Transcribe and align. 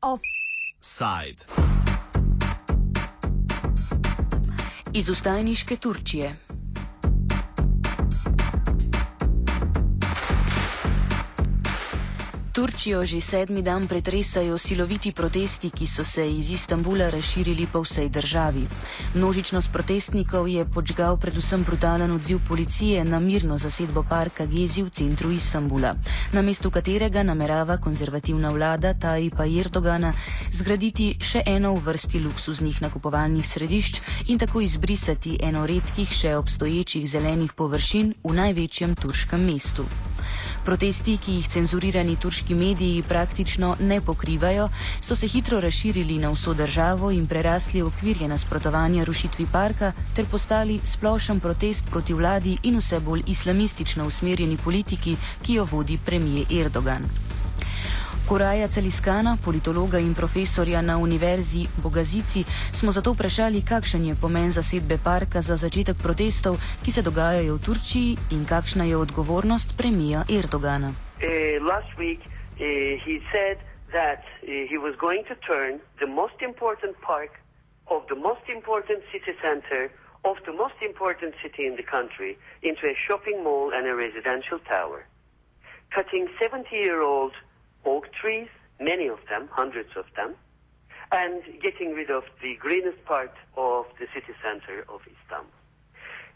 Offside. 0.00 1.44
Iz 4.92 5.08
ustajniške 5.08 5.76
Turčije. 5.76 6.36
Turčijo 12.64 13.04
že 13.04 13.20
sedmi 13.20 13.60
dan 13.60 13.84
pretresajo 13.84 14.56
siloviti 14.56 15.12
protesti, 15.12 15.68
ki 15.68 15.84
so 15.84 16.00
se 16.00 16.24
iz 16.24 16.48
Istanbula 16.48 17.10
razširili 17.12 17.66
po 17.68 17.84
vsej 17.84 18.08
državi. 18.08 18.64
Množičnost 19.14 19.68
protestnikov 19.68 20.48
je 20.48 20.64
počgal 20.64 21.20
predvsem 21.20 21.60
brutalen 21.60 22.08
odziv 22.08 22.40
policije 22.48 23.04
na 23.04 23.20
mirno 23.20 23.58
zasedbo 23.58 24.00
parka 24.08 24.46
Gezi 24.46 24.80
v 24.82 24.88
centru 24.88 25.28
Istanbula, 25.30 25.92
na 26.32 26.40
mestu 26.42 26.70
katerega 26.70 27.22
namerava 27.22 27.76
konzervativna 27.76 28.48
vlada 28.48 28.94
Tajipa 28.94 29.44
Erdogana 29.44 30.14
zgraditi 30.48 31.20
še 31.20 31.44
eno 31.44 31.76
v 31.76 31.84
vrsti 31.84 32.24
luksuznih 32.24 32.80
nakupovalnih 32.80 33.44
središč 33.44 34.00
in 34.32 34.40
tako 34.40 34.64
izbrisati 34.64 35.36
eno 35.36 35.68
redkih 35.68 36.08
še 36.08 36.36
obstoječih 36.40 37.04
zelenih 37.10 37.52
površin 37.52 38.14
v 38.24 38.32
največjem 38.32 38.96
turškem 38.96 39.44
mestu. 39.52 39.84
Protesti, 40.64 41.18
ki 41.20 41.32
jih 41.32 41.48
cenzurirani 41.48 42.16
turški 42.16 42.54
mediji 42.54 43.02
praktično 43.02 43.76
ne 43.80 44.00
pokrivajo, 44.00 44.68
so 45.00 45.16
se 45.16 45.28
hitro 45.28 45.60
razširili 45.60 46.18
na 46.18 46.30
vso 46.32 46.54
državo 46.54 47.10
in 47.10 47.26
prerasli 47.26 47.82
okvirje 47.82 48.28
nasprotovanja 48.28 49.04
rušitvi 49.04 49.46
parka 49.52 49.92
ter 50.16 50.26
postali 50.30 50.80
splošen 50.84 51.40
protest 51.40 51.90
proti 51.90 52.14
vladi 52.14 52.56
in 52.62 52.80
vse 52.80 53.00
bolj 53.00 53.22
islamistično 53.26 54.06
usmerjeni 54.06 54.56
politiki, 54.56 55.16
ki 55.42 55.60
jo 55.60 55.68
vodi 55.70 55.98
premije 56.06 56.46
Erdogan. 56.60 57.33
Koraja 58.28 58.68
Celiskana, 58.68 59.36
politologa 59.44 59.98
in 59.98 60.14
profesorja 60.14 60.80
na 60.82 60.96
Univerzi 60.96 61.68
Bogazici, 61.82 62.44
smo 62.72 62.92
zato 62.92 63.12
vprašali, 63.12 63.60
kakšen 63.60 64.04
je 64.04 64.14
pomen 64.22 64.48
zasedbe 64.52 64.96
parka 65.04 65.40
za 65.44 65.56
začetek 65.56 65.96
protestov, 66.02 66.56
ki 66.84 66.90
se 66.90 67.02
dogajajo 67.02 67.54
v 67.54 67.64
Turčiji 67.66 68.16
in 68.32 68.48
kakšna 68.48 68.84
je 68.88 68.96
odgovornost 68.96 69.76
premija 69.76 70.24
Erdogana. 70.28 70.90
Uh, 71.20 71.60
week, 72.00 72.24
uh, 72.24 73.60
that 73.92 74.24
uh, 74.24 74.48
he 74.70 74.78
was 74.78 74.96
going 74.96 75.24
to 75.28 75.36
turn 75.44 75.80
the 76.00 76.08
most 76.08 76.40
important 76.40 76.96
park 77.00 77.32
of 77.86 78.02
the 78.08 78.16
most 78.16 78.44
important 78.48 79.04
city 79.12 79.36
center 79.44 79.92
of 80.24 80.36
the 80.46 80.52
most 80.52 80.78
important 80.80 81.34
city 81.42 81.66
in 81.66 81.76
the 81.76 81.86
country 81.96 82.38
into 82.62 82.88
a 82.88 82.96
shopping 83.06 83.44
mall 83.44 83.70
and 83.76 83.86
a 83.86 83.94
residential 83.94 84.58
tower, 84.64 85.04
cutting 85.94 86.26
70 86.40 86.74
year 86.74 87.02
old 87.02 87.32
oak 87.84 88.12
trees, 88.12 88.48
many 88.80 89.06
of 89.06 89.18
them, 89.28 89.48
hundreds 89.52 89.90
of 89.96 90.04
them, 90.16 90.34
and 91.12 91.42
getting 91.62 91.92
rid 91.92 92.10
of 92.10 92.24
the 92.42 92.56
greenest 92.56 93.04
part 93.04 93.32
of 93.56 93.86
the 93.98 94.06
city 94.14 94.32
center 94.42 94.84
of 94.88 95.00
Istanbul. 95.02 95.50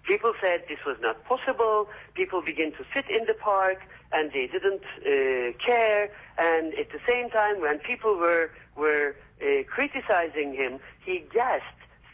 People 0.06 0.32
said 0.42 0.64
this 0.68 0.78
was 0.86 0.96
not 1.00 1.22
possible. 1.24 1.88
People 2.14 2.40
began 2.40 2.72
to 2.72 2.84
sit 2.94 3.04
in 3.10 3.26
the 3.26 3.34
park 3.34 3.78
and 4.12 4.32
they 4.32 4.46
didn't 4.46 4.82
uh, 5.00 5.52
care. 5.64 6.10
And 6.38 6.72
at 6.74 6.88
the 6.90 7.00
same 7.06 7.28
time, 7.28 7.60
when 7.60 7.78
people 7.80 8.16
were, 8.16 8.50
were 8.74 9.16
uh, 9.42 9.64
criticizing 9.68 10.54
him, 10.54 10.80
he 11.04 11.24
gassed 11.32 11.64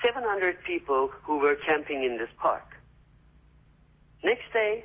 700 0.04 0.56
people 0.64 1.10
who 1.22 1.38
were 1.38 1.54
camping 1.54 2.02
in 2.02 2.18
this 2.18 2.30
park. 2.36 2.66
Next 4.24 4.52
day, 4.52 4.84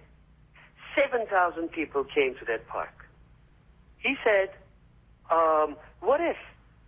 7,000 0.96 1.70
people 1.70 2.04
came 2.04 2.36
to 2.36 2.46
that 2.46 2.68
park. 2.68 2.99
He 4.00 4.16
said, 4.26 4.50
um, 5.30 5.76
what 6.00 6.22
if 6.22 6.38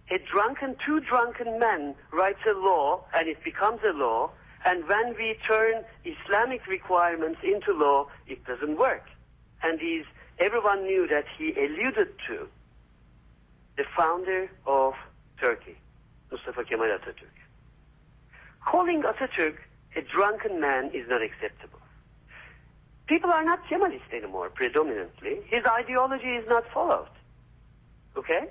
a 0.09 0.19
drunken, 0.19 0.75
two 0.85 0.99
drunken 0.99 1.59
men 1.59 1.95
writes 2.11 2.39
a 2.49 2.57
law 2.57 3.03
and 3.13 3.27
it 3.27 3.43
becomes 3.43 3.79
a 3.87 3.93
law, 3.93 4.31
and 4.65 4.87
when 4.87 5.15
we 5.15 5.37
turn 5.47 5.83
Islamic 6.05 6.67
requirements 6.67 7.39
into 7.43 7.73
law, 7.73 8.07
it 8.27 8.43
doesn't 8.45 8.77
work. 8.77 9.05
And 9.63 9.79
these, 9.79 10.05
everyone 10.39 10.83
knew 10.83 11.07
that 11.07 11.25
he 11.37 11.51
alluded 11.51 12.09
to 12.27 12.47
the 13.77 13.83
founder 13.95 14.49
of 14.65 14.93
Turkey, 15.39 15.77
Mustafa 16.31 16.63
Kemal 16.63 16.87
Atatürk. 16.87 17.37
Calling 18.65 19.03
Atatürk 19.03 19.57
a 19.95 20.01
drunken 20.01 20.59
man 20.61 20.91
is 20.93 21.07
not 21.09 21.21
acceptable. 21.21 21.80
People 23.11 23.29
are 23.29 23.43
not 23.43 23.59
Kemalist 23.67 24.09
anymore, 24.13 24.49
predominantly. 24.49 25.41
His 25.47 25.65
ideology 25.65 26.29
is 26.29 26.47
not 26.47 26.63
followed. 26.73 27.09
Okay? 28.15 28.43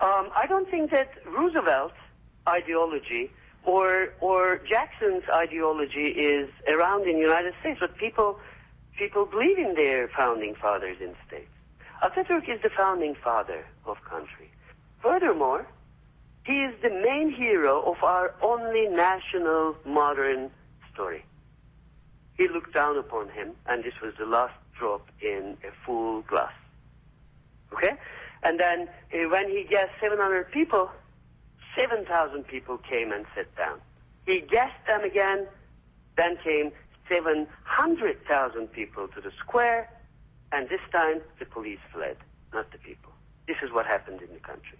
Um, 0.00 0.28
I 0.34 0.44
don't 0.48 0.68
think 0.68 0.90
that 0.90 1.10
Roosevelt's 1.24 2.02
ideology 2.48 3.30
or 3.64 4.12
or 4.20 4.60
Jackson's 4.68 5.22
ideology 5.32 6.08
is 6.30 6.50
around 6.68 7.06
in 7.08 7.14
the 7.14 7.26
United 7.30 7.54
States, 7.60 7.78
but 7.78 7.96
people 7.96 8.40
people 8.98 9.24
believe 9.24 9.56
in 9.56 9.74
their 9.76 10.08
founding 10.08 10.56
fathers 10.56 10.96
in 11.00 11.14
states. 11.28 11.54
Atatürk 12.02 12.48
is 12.52 12.60
the 12.60 12.70
founding 12.76 13.14
father 13.22 13.64
of 13.86 14.02
country. 14.02 14.50
Furthermore, 15.00 15.64
he 16.44 16.54
is 16.54 16.74
the 16.82 16.90
main 16.90 17.30
hero 17.30 17.80
of 17.82 18.02
our 18.02 18.34
only 18.42 18.88
national 18.88 19.76
modern 19.86 20.50
story. 20.92 21.24
He 22.38 22.48
looked 22.48 22.72
down 22.74 22.96
upon 22.96 23.28
him, 23.28 23.52
and 23.66 23.84
this 23.84 23.94
was 24.02 24.14
the 24.18 24.26
last 24.26 24.54
drop 24.78 25.06
in 25.20 25.56
a 25.64 25.72
full 25.84 26.22
glass. 26.22 26.52
Okay? 27.72 27.92
And 28.42 28.58
then 28.58 28.88
uh, 28.88 29.28
when 29.28 29.48
he 29.48 29.64
guessed 29.68 29.92
700 30.02 30.50
people, 30.50 30.90
7,000 31.78 32.46
people 32.46 32.78
came 32.78 33.12
and 33.12 33.24
sat 33.34 33.54
down. 33.56 33.78
He 34.26 34.40
guessed 34.40 34.82
them 34.86 35.02
again, 35.04 35.46
then 36.16 36.36
came 36.44 36.72
700,000 37.10 38.66
people 38.72 39.08
to 39.08 39.20
the 39.20 39.30
square, 39.38 39.90
and 40.52 40.68
this 40.68 40.80
time 40.92 41.20
the 41.38 41.46
police 41.46 41.80
fled, 41.92 42.16
not 42.52 42.70
the 42.72 42.78
people. 42.78 43.12
This 43.46 43.56
is 43.62 43.72
what 43.72 43.86
happened 43.86 44.20
in 44.22 44.32
the 44.32 44.40
country. 44.40 44.78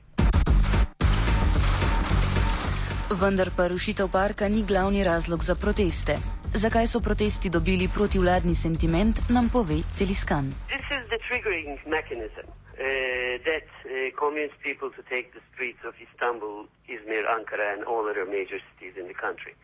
Vendar 3.12 3.50
pa 3.56 3.68
rušitev 3.68 4.08
parka 4.12 4.48
ni 4.48 4.64
glavni 4.64 5.04
razlog 5.04 5.42
za 5.44 5.54
proteste. 5.54 6.16
Zakaj 6.54 6.86
so 6.86 7.00
protesti 7.00 7.48
dobili 7.48 7.88
protivladni 7.88 8.54
sentiment, 8.54 9.16
nam 9.28 9.48
pove 9.48 9.80
Caliskan. 9.96 10.52
This 10.68 10.84
is 10.98 11.08
the 11.08 11.18
triggering 11.28 11.80
mechanism 11.88 12.44
uh, 12.44 13.40
that 13.48 13.68
uh, 13.88 14.12
convinced 14.20 14.60
people 14.60 14.90
to 14.90 15.02
take 15.08 15.32
the 15.32 15.40
streets 15.48 15.80
of 15.88 15.94
Istanbul, 15.96 16.68
Izmir, 16.92 17.24
Ankara, 17.24 17.72
and 17.72 17.84
all 17.84 18.04
other 18.04 18.26
major 18.26 18.60
cities 18.68 19.00
in 19.00 19.08
the 19.08 19.14
country. 19.14 19.54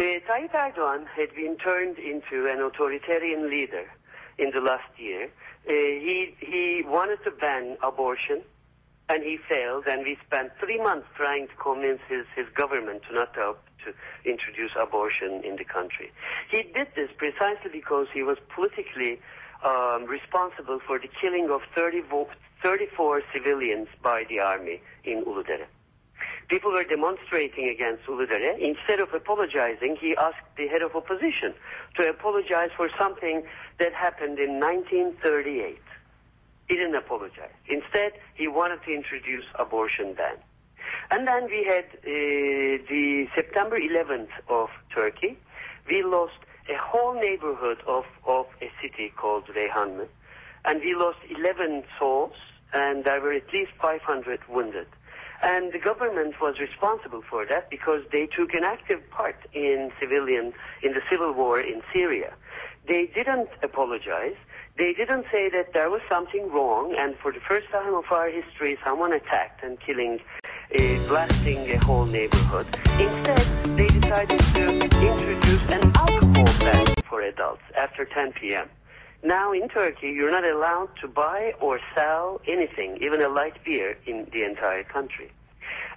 Tayyip 0.24 0.54
Erdogan 0.56 1.04
had 1.12 1.34
been 1.36 1.56
turned 1.58 1.98
into 1.98 2.48
an 2.48 2.58
authoritarian 2.62 3.50
leader 3.50 3.84
in 4.38 4.50
the 4.50 4.62
last 4.62 4.88
year. 4.96 5.28
Uh, 5.68 5.72
he, 5.72 6.34
he 6.40 6.82
wanted 6.86 7.22
to 7.24 7.32
ban 7.32 7.76
abortion, 7.82 8.40
and 9.10 9.22
he 9.22 9.36
failed, 9.46 9.84
and 9.86 10.04
we 10.04 10.16
spent 10.26 10.52
three 10.58 10.80
months 10.80 11.06
trying 11.16 11.48
to 11.48 11.56
convince 11.56 12.00
his, 12.08 12.24
his 12.34 12.48
government 12.54 13.02
to 13.10 13.14
not 13.14 13.36
help 13.36 13.60
to 13.84 13.92
introduce 14.28 14.70
abortion 14.80 15.42
in 15.44 15.56
the 15.56 15.64
country. 15.64 16.12
He 16.50 16.62
did 16.62 16.88
this 16.96 17.10
precisely 17.16 17.70
because 17.72 18.06
he 18.12 18.22
was 18.22 18.38
politically 18.54 19.20
um, 19.64 20.04
responsible 20.04 20.80
for 20.86 20.98
the 20.98 21.08
killing 21.20 21.48
of 21.50 21.62
34, 21.76 22.26
34 22.62 23.22
civilians 23.34 23.88
by 24.02 24.24
the 24.28 24.40
army 24.40 24.80
in 25.04 25.24
Uludere. 25.24 25.66
People 26.48 26.72
were 26.72 26.84
demonstrating 26.84 27.68
against 27.68 28.04
Uludere. 28.04 28.58
Instead 28.60 29.00
of 29.00 29.12
apologizing, 29.14 29.96
he 30.00 30.14
asked 30.16 30.44
the 30.56 30.68
head 30.68 30.82
of 30.82 30.94
opposition 30.94 31.54
to 31.98 32.08
apologize 32.08 32.70
for 32.76 32.88
something 32.98 33.42
that 33.78 33.92
happened 33.94 34.38
in 34.38 34.60
1938. 34.60 35.78
He 36.68 36.76
didn't 36.76 36.94
apologize. 36.94 37.52
Instead, 37.68 38.12
he 38.34 38.48
wanted 38.48 38.82
to 38.84 38.92
introduce 38.92 39.44
abortion 39.58 40.14
ban. 40.14 40.36
And 41.10 41.28
then 41.28 41.44
we 41.46 41.64
had 41.64 41.84
uh, 41.84 42.84
the 42.88 43.26
September 43.34 43.76
11th 43.76 44.30
of 44.48 44.68
Turkey. 44.94 45.38
We 45.88 46.02
lost 46.02 46.38
a 46.68 46.76
whole 46.78 47.14
neighborhood 47.14 47.78
of, 47.86 48.04
of 48.26 48.46
a 48.62 48.70
city 48.80 49.12
called 49.16 49.44
Reyhanlı. 49.46 50.06
And 50.64 50.80
we 50.80 50.94
lost 50.94 51.18
11 51.28 51.84
souls, 51.98 52.32
and 52.72 53.04
there 53.04 53.20
were 53.20 53.32
at 53.32 53.52
least 53.52 53.72
500 53.80 54.40
wounded. 54.48 54.86
And 55.42 55.72
the 55.72 55.78
government 55.78 56.36
was 56.40 56.58
responsible 56.58 57.22
for 57.28 57.44
that 57.44 57.68
because 57.68 58.00
they 58.12 58.26
took 58.26 58.54
an 58.54 58.64
active 58.64 59.00
part 59.10 59.36
in 59.52 59.90
civilian, 60.00 60.54
in 60.82 60.94
the 60.94 61.02
civil 61.10 61.32
war 61.32 61.60
in 61.60 61.82
Syria. 61.92 62.32
They 62.88 63.06
didn't 63.14 63.50
apologize. 63.62 64.36
They 64.78 64.92
didn't 64.92 65.26
say 65.32 65.50
that 65.50 65.72
there 65.74 65.90
was 65.90 66.00
something 66.10 66.50
wrong, 66.50 66.94
and 66.98 67.14
for 67.22 67.30
the 67.30 67.40
first 67.48 67.68
time 67.70 67.94
of 67.94 68.04
our 68.10 68.30
history, 68.30 68.78
someone 68.84 69.12
attacked 69.12 69.62
and 69.62 69.78
killing, 69.80 70.18
uh, 70.72 71.08
blasting 71.08 71.70
a 71.70 71.78
whole 71.84 72.06
neighborhood. 72.06 72.66
Instead, 72.98 73.76
they 73.76 73.86
decided 73.86 74.40
to 74.40 74.72
introduce 74.80 75.72
an 75.72 75.92
alcohol 75.96 76.44
ban 76.58 76.86
for 77.08 77.22
adults 77.22 77.62
after 77.76 78.04
10 78.04 78.32
p.m. 78.32 78.68
Now 79.22 79.52
in 79.52 79.68
Turkey, 79.68 80.08
you're 80.08 80.30
not 80.30 80.44
allowed 80.44 80.90
to 81.00 81.08
buy 81.08 81.54
or 81.60 81.80
sell 81.94 82.40
anything, 82.46 82.98
even 83.00 83.22
a 83.22 83.28
light 83.28 83.62
beer, 83.64 83.96
in 84.06 84.26
the 84.32 84.44
entire 84.44 84.84
country. 84.84 85.30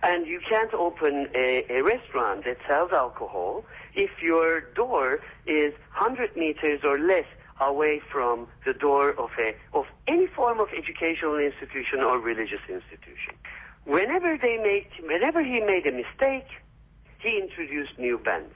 And 0.03 0.27
you 0.27 0.39
can't 0.49 0.73
open 0.73 1.27
a, 1.35 1.65
a 1.69 1.83
restaurant 1.83 2.45
that 2.45 2.57
sells 2.67 2.91
alcohol 2.91 3.65
if 3.95 4.11
your 4.21 4.61
door 4.75 5.19
is 5.45 5.73
100 5.97 6.37
meters 6.37 6.81
or 6.83 6.99
less 6.99 7.25
away 7.59 7.99
from 8.11 8.47
the 8.65 8.73
door 8.73 9.11
of 9.11 9.29
a 9.39 9.55
of 9.73 9.85
any 10.07 10.27
form 10.27 10.59
of 10.59 10.67
educational 10.77 11.37
institution 11.37 12.01
or 12.01 12.19
religious 12.19 12.61
institution. 12.69 13.33
Whenever 13.87 14.37
they 14.37 14.57
made, 14.57 14.87
whenever 15.01 15.41
he 15.41 15.61
made 15.61 15.87
a 15.87 15.93
mistake, 15.93 16.47
he 17.19 17.39
introduced 17.39 17.97
new 17.97 18.17
bans. 18.17 18.53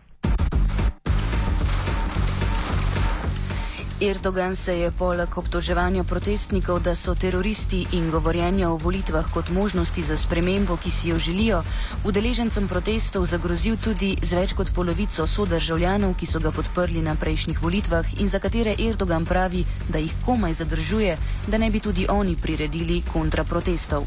Erdogan 4.02 4.56
se 4.56 4.80
je 4.80 4.92
poleg 5.00 5.38
obtoževanja 5.38 6.04
protestnikov, 6.04 6.80
da 6.82 6.96
so 6.96 7.14
teroristi 7.16 7.86
in 7.94 8.10
govorjenja 8.10 8.70
o 8.70 8.78
volitvah 8.78 9.26
kot 9.34 9.50
možnosti 9.50 10.02
za 10.02 10.18
spremembo, 10.18 10.78
ki 10.78 10.92
si 10.92 11.10
jo 11.10 11.20
želijo, 11.20 11.62
udeležencem 12.06 12.68
protestov 12.68 13.26
zagrozil 13.30 13.78
tudi 13.84 14.16
z 14.22 14.40
več 14.40 14.56
kot 14.58 14.74
polovico 14.76 15.28
sodržavljanov, 15.28 16.16
ki 16.18 16.26
so 16.26 16.42
ga 16.42 16.50
podprli 16.50 17.06
na 17.06 17.14
prejšnjih 17.14 17.62
volitvah 17.62 18.20
in 18.20 18.28
za 18.28 18.40
katere 18.40 18.74
Erdogan 18.90 19.26
pravi, 19.26 19.62
da 19.94 20.02
jih 20.02 20.18
komaj 20.26 20.54
zadržuje, 20.54 21.16
da 21.48 21.62
ne 21.62 21.70
bi 21.70 21.80
tudi 21.80 22.10
oni 22.10 22.36
priredili 22.42 23.04
kontraprotestov. 23.14 24.04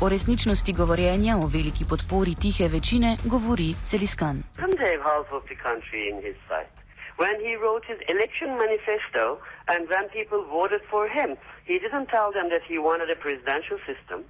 O 0.00 0.08
resničnosti 0.08 0.72
govorjenja 0.72 1.38
o 1.40 1.48
veliki 1.48 1.88
podpori 1.88 2.34
tihe 2.34 2.68
večine 2.68 3.16
govori 3.24 3.74
Celiskan. 3.86 4.44
When 7.16 7.40
he 7.40 7.54
wrote 7.54 7.84
his 7.84 7.98
election 8.08 8.58
manifesto 8.58 9.40
and 9.68 9.88
when 9.88 10.08
people 10.08 10.44
voted 10.44 10.80
for 10.90 11.08
him. 11.08 11.36
He 11.64 11.78
didn't 11.78 12.06
tell 12.06 12.32
them 12.32 12.50
that 12.50 12.62
he 12.66 12.78
wanted 12.78 13.10
a 13.10 13.16
presidential 13.16 13.78
system. 13.86 14.24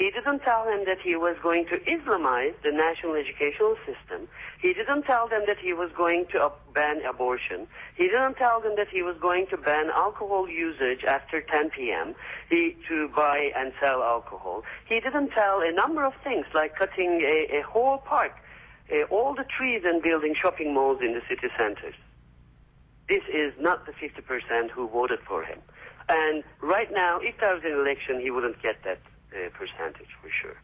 He 0.00 0.10
didn't 0.10 0.38
tell 0.40 0.64
them 0.64 0.84
that 0.86 0.96
he 1.04 1.14
was 1.14 1.36
going 1.42 1.66
to 1.66 1.78
Islamize 1.80 2.54
the 2.62 2.72
national 2.72 3.16
educational 3.16 3.76
system. 3.84 4.28
He 4.62 4.72
didn't 4.72 5.02
tell 5.02 5.28
them 5.28 5.42
that 5.46 5.58
he 5.58 5.74
was 5.74 5.90
going 5.94 6.24
to 6.32 6.50
ban 6.74 7.04
abortion. 7.04 7.66
He 7.96 8.08
didn't 8.08 8.36
tell 8.36 8.62
them 8.62 8.76
that 8.76 8.88
he 8.88 9.02
was 9.02 9.16
going 9.20 9.46
to 9.48 9.58
ban 9.58 9.90
alcohol 9.90 10.48
usage 10.48 11.04
after 11.04 11.42
10 11.42 11.68
p.m. 11.76 12.14
He, 12.48 12.78
to 12.88 13.10
buy 13.14 13.50
and 13.54 13.74
sell 13.78 14.02
alcohol. 14.02 14.62
He 14.86 15.00
didn't 15.00 15.32
tell 15.36 15.60
a 15.60 15.70
number 15.70 16.02
of 16.06 16.14
things 16.24 16.46
like 16.54 16.76
cutting 16.76 17.20
a, 17.20 17.58
a 17.58 17.62
whole 17.62 17.98
park, 17.98 18.32
uh, 18.90 19.02
all 19.10 19.34
the 19.34 19.44
trees 19.44 19.82
and 19.84 20.02
building 20.02 20.34
shopping 20.40 20.72
malls 20.72 21.00
in 21.02 21.12
the 21.12 21.20
city 21.28 21.48
centers. 21.58 21.94
This 23.10 23.26
is 23.34 23.52
not 23.58 23.86
the 23.86 23.92
50% 23.92 24.70
who 24.70 24.88
voted 24.88 25.18
for 25.26 25.42
him. 25.42 25.58
And 26.08 26.44
right 26.62 26.88
now, 26.92 27.18
if 27.20 27.34
there 27.40 27.52
was 27.52 27.64
an 27.64 27.72
election, 27.72 28.20
he 28.20 28.30
wouldn't 28.30 28.62
get 28.62 28.76
that 28.84 29.00
uh, 29.34 29.50
percentage 29.50 30.06
for 30.22 30.30
sure. 30.30 30.56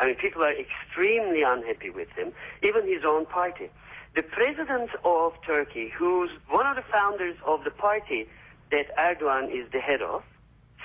I 0.00 0.06
mean, 0.06 0.16
people 0.16 0.42
are 0.42 0.54
extremely 0.56 1.42
unhappy 1.42 1.90
with 1.90 2.08
him, 2.16 2.32
even 2.62 2.88
his 2.88 3.04
own 3.06 3.26
party. 3.26 3.68
The 4.16 4.22
president 4.22 4.88
of 5.04 5.34
Turkey, 5.46 5.92
who's 5.94 6.30
one 6.48 6.66
of 6.66 6.76
the 6.76 6.84
founders 6.90 7.36
of 7.46 7.62
the 7.64 7.70
party 7.70 8.26
that 8.70 8.86
Erdogan 8.96 9.52
is 9.52 9.70
the 9.70 9.80
head 9.80 10.00
of, 10.00 10.22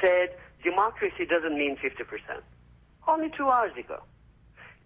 said 0.03 0.35
democracy 0.61 1.25
doesn't 1.25 1.57
mean 1.57 1.77
50%. 1.77 2.03
Only 3.07 3.31
two 3.35 3.47
hours 3.47 3.71
ago. 3.79 4.03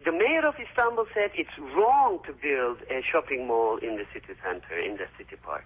The 0.06 0.12
mayor 0.12 0.46
of 0.46 0.54
Istanbul 0.62 1.08
said 1.16 1.32
it's 1.34 1.58
wrong 1.76 2.20
to 2.28 2.34
build 2.34 2.78
a 2.92 3.02
shopping 3.12 3.48
mall 3.48 3.78
in 3.78 3.98
the 3.98 4.06
city 4.14 4.34
center, 4.44 4.78
in 4.80 4.98
the 4.98 5.08
city 5.18 5.36
park. 5.42 5.66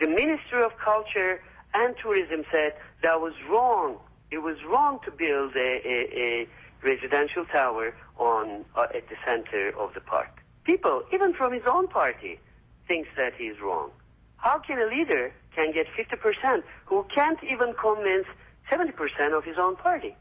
The 0.00 0.08
Ministry 0.08 0.62
of 0.62 0.72
Culture 0.78 1.40
and 1.74 1.94
Tourism 2.02 2.44
said 2.52 2.72
that 3.02 3.20
was 3.20 3.34
wrong. 3.48 3.98
It 4.30 4.38
was 4.38 4.56
wrong 4.68 4.98
to 5.04 5.10
build 5.10 5.54
a, 5.56 5.60
a, 5.60 5.98
a 6.16 6.48
residential 6.82 7.44
tower 7.46 7.94
on 8.18 8.64
uh, 8.76 8.86
at 8.94 9.08
the 9.08 9.16
center 9.26 9.72
of 9.78 9.94
the 9.94 10.00
park. 10.00 10.42
People, 10.64 11.02
even 11.12 11.34
from 11.34 11.52
his 11.52 11.62
own 11.66 11.88
party, 11.88 12.38
thinks 12.88 13.08
that 13.16 13.32
he's 13.36 13.60
wrong. 13.60 13.90
How 14.36 14.58
can 14.58 14.78
a 14.78 14.86
leader 14.86 15.32
can 15.56 15.72
get 15.72 15.86
50% 15.98 16.62
who 16.86 17.06
can't 17.14 17.38
even 17.44 17.74
convince 17.80 18.26
70% 18.70 19.36
of 19.36 19.44
his 19.44 19.56
own 19.58 19.76
party? 19.76 20.16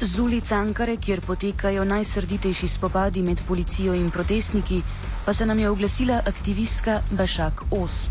Z 0.00 0.20
ulic 0.22 0.52
Ankare, 0.52 0.94
kjer 0.96 1.18
potekajo 1.26 1.82
najsrditejši 1.84 2.68
spopadi 2.70 3.22
med 3.22 3.40
policijo 3.48 3.94
in 3.98 4.10
protestniki, 4.14 4.82
pa 5.26 5.32
se 5.34 5.46
nam 5.46 5.58
je 5.58 5.70
oglasila 5.70 6.20
aktivistka 6.26 7.00
Bašak 7.10 7.62
Os. 7.70 8.10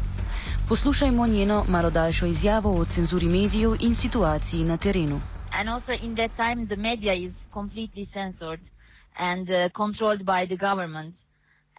Poslušajmo 0.70 1.28
njeno 1.28 1.66
malo 1.70 1.90
daljšo 1.90 2.26
izjavo 2.26 2.74
o 2.80 2.86
cenzuri 2.86 3.26
medijev 3.26 3.72
in 3.80 3.96
situaciji 3.96 4.64
na 4.64 4.78
terenu. 4.78 5.22
And 5.52 5.70
also 5.70 5.94
in 6.02 6.16
that 6.16 6.32
time 6.36 6.68
the 6.68 6.76
media 6.76 7.14
is 7.14 7.34
completely 7.54 8.08
censored 8.14 8.60
and 9.18 9.50
uh, 9.50 9.70
controlled 9.76 10.26
by 10.26 10.46
the 10.46 10.58
government. 10.58 11.16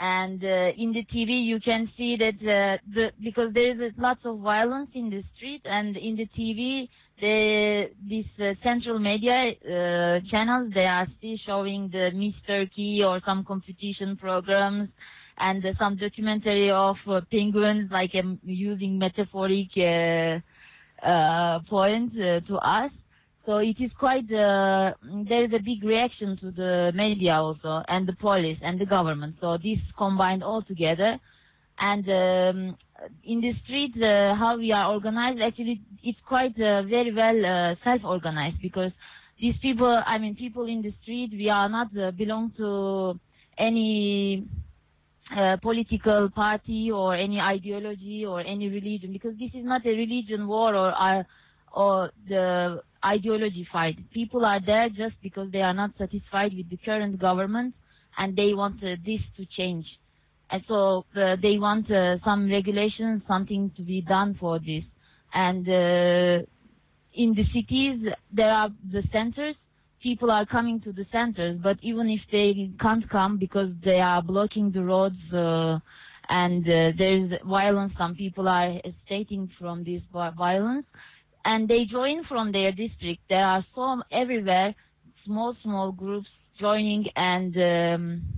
And 0.00 0.42
uh, 0.42 0.82
in 0.82 0.92
the 0.92 1.04
TV 1.04 1.30
you 1.50 1.60
can 1.60 1.88
see 1.96 2.16
that 2.16 2.38
uh, 2.42 2.78
the, 2.94 3.12
because 3.20 3.52
there 3.52 3.86
is 3.86 3.92
lots 3.98 4.24
of 4.24 4.38
violence 4.38 4.90
in 4.94 5.10
the 5.10 5.22
street 5.34 5.62
and 5.64 5.96
in 5.96 6.16
the 6.16 6.28
TV 6.38 6.88
the 7.20 7.90
these 8.06 8.26
uh, 8.40 8.54
central 8.62 8.98
media 8.98 9.54
uh, 9.64 10.20
channels 10.30 10.72
they 10.74 10.86
are 10.86 11.06
still 11.18 11.36
showing 11.44 11.88
the 11.90 12.10
Miss 12.12 12.34
Turkey 12.46 13.02
or 13.04 13.20
some 13.26 13.44
competition 13.44 14.16
programs 14.16 14.88
and 15.38 15.64
uh, 15.64 15.72
some 15.78 15.96
documentary 15.96 16.70
of 16.70 16.96
uh, 17.06 17.20
penguins 17.30 17.90
like 17.90 18.14
um, 18.14 18.38
using 18.44 18.98
metaphoric 18.98 19.68
uh, 19.78 20.38
uh, 21.06 21.60
points 21.60 22.14
to 22.16 22.56
us. 22.58 22.90
So 23.46 23.58
it 23.58 23.80
is 23.80 23.90
quite 23.98 24.28
there 24.28 24.94
is 25.00 25.52
a 25.54 25.58
big 25.58 25.82
reaction 25.82 26.36
to 26.38 26.50
the 26.50 26.92
media 26.94 27.34
also 27.36 27.82
and 27.88 28.06
the 28.06 28.12
police 28.12 28.58
and 28.60 28.78
the 28.78 28.84
government. 28.84 29.36
So 29.40 29.56
this 29.56 29.78
combined 29.96 30.42
all 30.42 30.62
together 30.62 31.18
and 31.78 32.08
um, 32.10 32.76
in 33.24 33.40
the 33.40 33.54
street, 33.64 34.02
uh, 34.02 34.34
how 34.34 34.56
we 34.56 34.72
are 34.72 34.92
organized, 34.92 35.40
actually, 35.40 35.80
it's 36.02 36.18
quite 36.26 36.58
uh, 36.60 36.82
very 36.82 37.12
well 37.12 37.46
uh, 37.46 37.74
self-organized 37.84 38.60
because 38.60 38.92
these 39.40 39.56
people, 39.58 40.02
I 40.04 40.18
mean, 40.18 40.34
people 40.34 40.66
in 40.66 40.82
the 40.82 40.92
street, 41.02 41.30
we 41.32 41.48
are 41.48 41.68
not 41.68 41.96
uh, 41.96 42.10
belong 42.10 42.52
to 42.56 43.18
any 43.56 44.46
uh, 45.36 45.56
political 45.58 46.30
party 46.30 46.90
or 46.90 47.14
any 47.14 47.40
ideology 47.40 48.24
or 48.26 48.40
any 48.40 48.68
religion 48.68 49.12
because 49.12 49.36
this 49.38 49.50
is 49.54 49.64
not 49.64 49.84
a 49.86 49.90
religion 49.90 50.46
war 50.48 50.74
or 50.74 50.92
uh, 50.96 51.22
or 51.72 52.10
the 52.28 52.82
ideology 53.04 53.68
fight. 53.70 53.98
People 54.12 54.44
are 54.44 54.60
there 54.64 54.88
just 54.88 55.14
because 55.22 55.50
they 55.52 55.60
are 55.60 55.74
not 55.74 55.90
satisfied 55.98 56.52
with 56.56 56.68
the 56.70 56.78
current 56.78 57.18
government 57.18 57.74
and 58.16 58.36
they 58.36 58.54
want 58.54 58.80
this 58.80 59.20
to 59.36 59.46
change. 59.46 59.86
And 60.50 60.62
so 60.66 61.04
uh, 61.14 61.36
they 61.42 61.58
want 61.58 61.90
uh, 61.90 62.18
some 62.24 62.50
regulations, 62.50 63.22
something 63.28 63.70
to 63.76 63.82
be 63.82 64.00
done 64.00 64.34
for 64.40 64.58
this. 64.58 64.84
And 65.34 65.68
uh, 65.68 66.46
in 67.12 67.34
the 67.34 67.44
cities, 67.52 68.08
there 68.32 68.50
are 68.50 68.70
the 68.90 69.02
centers. 69.12 69.56
People 70.02 70.30
are 70.30 70.46
coming 70.46 70.80
to 70.82 70.92
the 70.92 71.06
centers, 71.10 71.58
but 71.58 71.76
even 71.82 72.08
if 72.08 72.20
they 72.30 72.70
can't 72.80 73.08
come 73.10 73.36
because 73.36 73.70
they 73.84 74.00
are 74.00 74.22
blocking 74.22 74.70
the 74.70 74.82
roads 74.82 75.20
uh, 75.32 75.80
and 76.30 76.64
uh, 76.68 76.92
there 76.96 77.18
is 77.18 77.32
violence, 77.44 77.92
some 77.98 78.14
people 78.14 78.48
are 78.48 78.80
escaping 78.84 79.50
from 79.58 79.82
this 79.82 80.00
violence, 80.12 80.86
and 81.44 81.68
they 81.68 81.84
join 81.84 82.24
from 82.24 82.52
their 82.52 82.70
district. 82.70 83.22
There 83.28 83.44
are 83.44 83.64
some 83.74 84.04
everywhere, 84.12 84.74
small 85.24 85.56
small 85.62 85.92
groups 85.92 86.28
joining 86.58 87.08
and. 87.16 87.56
Um, 87.58 88.37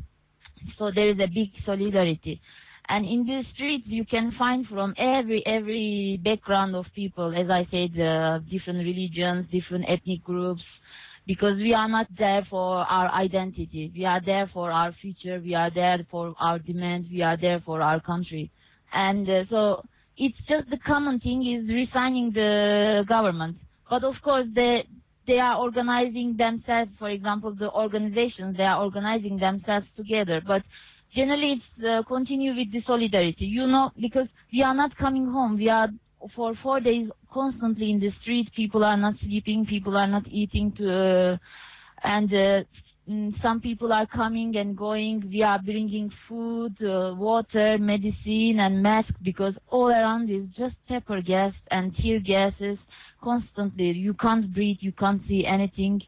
so 0.80 0.90
there 0.90 1.08
is 1.08 1.18
a 1.20 1.28
big 1.28 1.50
solidarity. 1.66 2.40
And 2.88 3.04
in 3.04 3.24
the 3.26 3.44
streets, 3.52 3.86
you 3.86 4.04
can 4.04 4.32
find 4.32 4.66
from 4.66 4.94
every 4.96 5.46
every 5.46 6.18
background 6.24 6.74
of 6.74 6.86
people, 6.94 7.28
as 7.42 7.48
I 7.60 7.68
said, 7.70 7.92
uh, 8.00 8.38
different 8.54 8.80
religions, 8.80 9.46
different 9.52 9.84
ethnic 9.88 10.24
groups, 10.24 10.64
because 11.26 11.56
we 11.56 11.72
are 11.74 11.88
not 11.88 12.08
there 12.18 12.44
for 12.50 12.78
our 12.96 13.08
identity. 13.12 13.92
We 13.94 14.04
are 14.06 14.22
there 14.30 14.50
for 14.52 14.72
our 14.72 14.92
future. 15.02 15.38
We 15.38 15.54
are 15.54 15.70
there 15.70 16.00
for 16.10 16.34
our 16.40 16.58
demands. 16.58 17.08
We 17.12 17.22
are 17.22 17.36
there 17.36 17.60
for 17.60 17.80
our 17.82 18.00
country. 18.00 18.50
And 18.92 19.28
uh, 19.28 19.44
so 19.50 19.84
it's 20.16 20.40
just 20.48 20.68
the 20.70 20.78
common 20.78 21.20
thing 21.20 21.46
is 21.46 21.68
resigning 21.68 22.32
the 22.32 23.04
government. 23.06 23.58
But 23.88 24.02
of 24.02 24.16
course, 24.22 24.46
the 24.52 24.82
they 25.26 25.38
are 25.38 25.58
organizing 25.58 26.36
themselves, 26.36 26.90
for 26.98 27.08
example, 27.10 27.52
the 27.54 27.70
organizations, 27.70 28.56
they 28.56 28.64
are 28.64 28.82
organizing 28.82 29.38
themselves 29.38 29.86
together. 29.96 30.40
But 30.44 30.62
generally 31.14 31.52
it's 31.52 31.84
uh, 31.86 32.02
continue 32.04 32.54
with 32.54 32.72
the 32.72 32.82
solidarity, 32.86 33.46
you 33.46 33.66
know, 33.66 33.90
because 33.98 34.28
we 34.52 34.62
are 34.62 34.74
not 34.74 34.96
coming 34.96 35.26
home. 35.26 35.56
We 35.56 35.68
are 35.68 35.88
for 36.34 36.54
four 36.62 36.80
days 36.80 37.08
constantly 37.32 37.90
in 37.90 38.00
the 38.00 38.12
street. 38.20 38.52
People 38.54 38.84
are 38.84 38.96
not 38.96 39.14
sleeping. 39.20 39.66
People 39.66 39.96
are 39.96 40.06
not 40.06 40.26
eating 40.28 40.72
to, 40.72 40.92
uh, 40.92 41.36
and 42.02 42.32
uh, 42.32 42.62
mm, 43.08 43.42
some 43.42 43.60
people 43.60 43.92
are 43.92 44.06
coming 44.06 44.56
and 44.56 44.76
going. 44.76 45.28
We 45.30 45.42
are 45.42 45.58
bringing 45.58 46.12
food, 46.28 46.76
uh, 46.82 47.14
water, 47.16 47.78
medicine, 47.78 48.60
and 48.60 48.82
masks 48.82 49.14
because 49.22 49.54
all 49.68 49.90
around 49.90 50.30
is 50.30 50.46
just 50.56 50.74
pepper 50.88 51.22
gas 51.22 51.54
and 51.70 51.96
tear 51.96 52.20
gases 52.20 52.78
constantly. 53.22 53.90
You 53.90 54.14
can't 54.14 54.52
breathe, 54.52 54.78
you 54.80 54.92
can't 54.92 55.22
see 55.28 55.44
anything. 55.44 56.02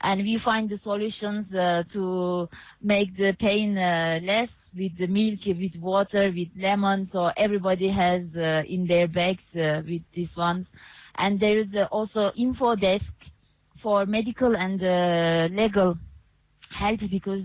And 0.00 0.22
we 0.22 0.38
find 0.44 0.68
the 0.68 0.78
solutions 0.82 1.52
uh, 1.54 1.82
to 1.92 2.48
make 2.80 3.16
the 3.16 3.32
pain 3.32 3.76
uh, 3.76 4.20
less 4.22 4.48
with 4.76 4.96
the 4.96 5.06
milk, 5.06 5.40
with 5.46 5.74
water, 5.76 6.32
with 6.34 6.48
lemon. 6.56 7.08
So 7.12 7.30
everybody 7.36 7.88
has 7.88 8.22
uh, 8.36 8.62
in 8.68 8.86
their 8.86 9.08
bags 9.08 9.42
uh, 9.56 9.82
with 9.86 10.02
these 10.14 10.34
ones. 10.36 10.66
And 11.16 11.40
there 11.40 11.58
is 11.58 11.66
uh, 11.74 11.88
also 11.90 12.30
info 12.36 12.76
desk 12.76 13.04
for 13.82 14.06
medical 14.06 14.56
and 14.56 14.82
uh, 14.82 15.48
legal 15.52 15.98
help 16.70 17.00
because 17.10 17.42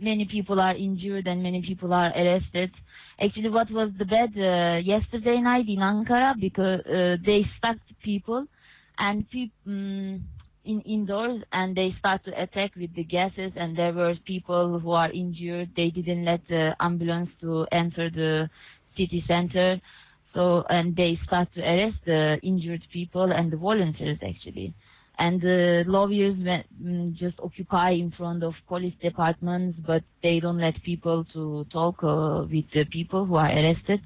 many 0.00 0.24
people 0.24 0.60
are 0.60 0.74
injured 0.74 1.26
and 1.28 1.42
many 1.42 1.62
people 1.62 1.92
are 1.92 2.10
arrested. 2.16 2.72
Actually, 3.22 3.50
what 3.50 3.70
was 3.70 3.90
the 3.98 4.04
bad 4.06 4.32
uh, 4.38 4.78
yesterday 4.78 5.40
night 5.40 5.68
in 5.68 5.80
Ankara 5.80 6.38
because 6.40 6.80
uh, 6.86 7.16
they 7.22 7.44
stacked 7.58 7.92
people 8.02 8.46
and 8.98 9.28
people 9.30 9.60
um, 9.66 10.24
in 10.64 10.80
indoors 10.82 11.42
and 11.52 11.76
they 11.76 11.94
start 11.98 12.24
to 12.24 12.42
attack 12.42 12.74
with 12.76 12.94
the 12.94 13.04
gases 13.04 13.52
and 13.56 13.76
there 13.76 13.92
were 13.92 14.14
people 14.24 14.78
who 14.78 14.92
are 14.92 15.10
injured. 15.10 15.70
They 15.76 15.90
didn't 15.90 16.24
let 16.24 16.48
the 16.48 16.74
ambulance 16.80 17.30
to 17.42 17.66
enter 17.70 18.08
the 18.08 18.48
city 18.96 19.22
center. 19.28 19.80
So 20.32 20.64
and 20.70 20.96
they 20.96 21.18
start 21.24 21.52
to 21.54 21.60
arrest 21.60 21.98
the 22.06 22.38
injured 22.42 22.86
people 22.90 23.32
and 23.32 23.50
the 23.50 23.56
volunteers 23.58 24.18
actually 24.26 24.72
and 25.20 25.38
the 25.42 25.84
lawyers 25.86 26.34
mm, 26.36 27.14
just 27.14 27.38
occupy 27.40 27.90
in 27.90 28.10
front 28.10 28.42
of 28.42 28.54
police 28.66 28.94
departments, 29.02 29.78
but 29.86 30.02
they 30.22 30.40
don't 30.40 30.58
let 30.58 30.82
people 30.82 31.24
to 31.34 31.66
talk 31.70 32.02
uh, 32.02 32.46
with 32.50 32.64
the 32.72 32.86
people 32.86 33.26
who 33.26 33.34
are 33.36 33.50
arrested. 33.50 34.00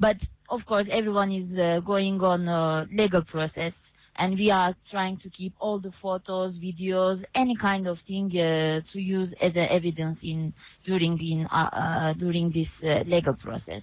But 0.00 0.16
of 0.50 0.66
course, 0.66 0.88
everyone 0.90 1.30
is 1.30 1.48
uh, 1.56 1.78
going 1.80 2.20
on 2.22 2.48
a 2.48 2.88
legal 2.92 3.22
process, 3.22 3.72
and 4.16 4.36
we 4.36 4.50
are 4.50 4.74
trying 4.90 5.18
to 5.18 5.30
keep 5.30 5.54
all 5.60 5.78
the 5.78 5.92
photos, 6.02 6.54
videos, 6.56 7.24
any 7.36 7.54
kind 7.54 7.86
of 7.86 7.98
thing 8.08 8.26
uh, 8.36 8.80
to 8.92 9.00
use 9.00 9.32
as 9.40 9.52
evidence 9.54 10.18
in 10.22 10.52
during 10.84 11.16
in 11.20 11.46
uh, 11.46 11.70
uh, 11.72 12.12
during 12.14 12.50
this 12.50 12.72
uh, 12.82 13.04
legal 13.06 13.34
process. 13.34 13.82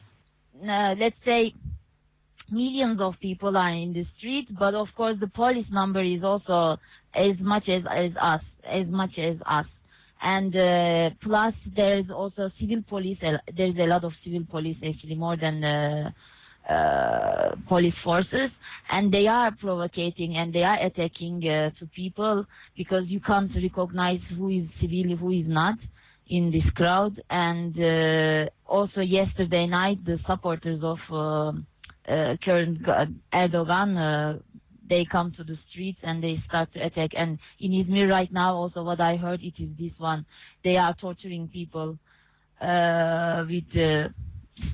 let's 0.62 1.22
say 1.24 1.54
millions 2.52 3.00
of 3.02 3.20
people 3.20 3.58
are 3.58 3.70
in 3.70 3.94
the 3.94 4.06
street, 4.18 4.48
but 4.58 4.74
of 4.74 4.88
course 4.96 5.18
the 5.20 5.28
police 5.28 5.68
number 5.72 6.02
is 6.02 6.24
also 6.24 6.78
as 7.14 7.40
much 7.40 7.70
as, 7.70 7.84
as 7.90 8.12
us, 8.20 8.42
as 8.64 8.88
much 8.88 9.18
as 9.18 9.38
us. 9.46 9.66
And 10.22 10.56
uh, 10.56 11.10
plus 11.22 11.54
there's 11.76 12.10
also 12.10 12.52
civil 12.60 12.82
police, 12.88 13.20
there's 13.22 13.78
a 13.78 13.86
lot 13.86 14.04
of 14.04 14.14
civil 14.24 14.46
police 14.50 14.78
actually 14.86 15.16
more 15.16 15.38
than 15.38 15.64
uh, 15.64 16.12
uh, 16.70 17.56
police 17.68 17.94
forces 18.04 18.50
and 18.90 19.12
they 19.12 19.28
are 19.28 19.52
provocating 19.52 20.38
and 20.38 20.52
they 20.52 20.64
are 20.64 20.80
attacking 20.82 21.48
uh, 21.48 21.70
to 21.78 21.86
people 21.88 22.46
because 22.76 23.06
you 23.08 23.20
can't 23.20 23.52
recognize 23.56 24.20
who 24.36 24.50
is 24.50 24.66
civil, 24.82 25.16
who 25.16 25.32
is 25.32 25.48
not 25.48 25.78
in 26.28 26.52
this 26.52 26.68
crowd. 26.72 27.22
And 27.30 27.80
uh, 27.80 28.50
also 28.66 29.02
yesterday 29.02 29.68
night, 29.68 30.04
the 30.06 30.20
supporters 30.26 30.82
of 30.84 31.00
uh, 32.08 32.12
uh, 32.12 32.38
current 32.38 32.82
Erdogan, 33.34 33.98
uh, 33.98 34.40
they 34.88 35.06
come 35.06 35.32
to 35.32 35.44
the 35.44 35.58
streets 35.70 36.00
and 36.04 36.24
they 36.24 36.42
start 36.48 36.72
to 36.74 36.80
attack. 36.80 37.12
And 37.16 37.40
in 37.60 37.72
Izmir 37.72 38.10
right 38.10 38.32
now, 38.32 38.56
also 38.56 38.84
what 38.84 39.02
I 39.02 39.16
heard, 39.16 39.42
it 39.42 39.54
is 39.58 39.70
this 39.80 39.98
one. 39.98 40.26
They 40.64 40.78
are 40.78 40.94
torturing 40.94 41.48
people 41.48 41.98
uh, 42.62 43.46
with 43.48 43.76
uh, 43.76 44.10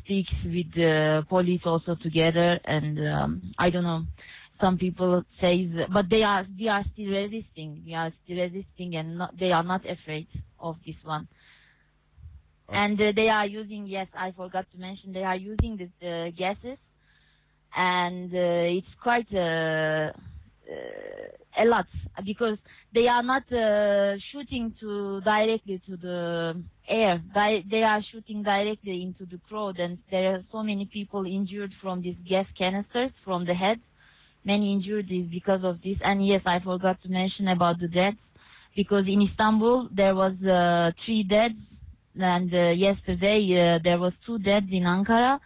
sticks, 0.03 0.33
with 0.43 0.73
the 0.73 1.25
police 1.29 1.61
also 1.65 1.95
together. 1.95 2.59
And 2.65 2.99
um, 3.07 3.53
I 3.57 3.69
don't 3.69 3.83
know. 3.83 4.03
Some 4.59 4.77
people 4.77 5.23
say, 5.39 5.67
but 5.91 6.07
they 6.07 6.21
are 6.21 6.45
we 6.59 6.67
are 6.67 6.83
still 6.93 7.09
resisting. 7.09 7.81
We 7.83 7.95
are 7.95 8.11
still 8.23 8.37
resisting, 8.37 8.95
and 8.95 9.17
not, 9.17 9.35
they 9.39 9.51
are 9.51 9.63
not 9.63 9.89
afraid 9.89 10.27
of 10.59 10.77
this 10.85 10.97
one. 11.03 11.27
And 12.69 13.01
uh, 13.01 13.11
they 13.15 13.27
are 13.29 13.47
using, 13.47 13.87
yes, 13.87 14.07
I 14.13 14.31
forgot 14.31 14.67
to 14.71 14.77
mention, 14.77 15.13
they 15.13 15.23
are 15.23 15.35
using 15.35 15.77
the 15.77 16.07
uh, 16.07 16.29
gases 16.29 16.77
and 17.75 18.33
uh, 18.33 18.77
it's 18.77 18.93
quite 19.01 19.27
uh, 19.33 20.11
uh, 20.69 21.57
a 21.57 21.65
lot 21.65 21.87
because 22.25 22.57
they 22.93 23.07
are 23.07 23.23
not 23.23 23.43
shooting 24.31 24.73
to 24.79 25.21
directly 25.21 25.81
to 25.87 25.97
the 25.97 26.61
air. 26.87 27.21
They 27.33 27.83
are 27.83 28.01
shooting 28.11 28.43
directly 28.43 29.01
into 29.01 29.25
the 29.25 29.39
crowd, 29.47 29.79
and 29.79 29.97
there 30.09 30.35
are 30.35 30.43
so 30.51 30.63
many 30.63 30.85
people 30.85 31.25
injured 31.25 31.73
from 31.81 32.01
these 32.01 32.17
gas 32.27 32.45
canisters 32.57 33.11
from 33.23 33.45
the 33.45 33.53
head. 33.53 33.79
Many 34.43 34.73
injured 34.73 35.11
is 35.11 35.27
because 35.27 35.63
of 35.63 35.81
this. 35.81 35.97
And 36.03 36.25
yes, 36.25 36.41
I 36.45 36.59
forgot 36.59 37.01
to 37.03 37.09
mention 37.09 37.47
about 37.47 37.79
the 37.79 37.87
deaths 37.87 38.17
because 38.75 39.07
in 39.07 39.21
Istanbul 39.21 39.89
there 39.91 40.15
was 40.15 40.33
uh, 40.43 40.91
three 41.05 41.23
deaths, 41.23 41.55
and 42.19 42.53
uh, 42.53 42.69
yesterday 42.69 43.39
uh, 43.75 43.79
there 43.83 43.99
was 43.99 44.13
two 44.25 44.39
deaths 44.39 44.67
in 44.71 44.83
Ankara 44.83 45.39